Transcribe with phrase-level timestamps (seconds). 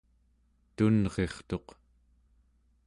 [0.75, 1.67] tunrirtuq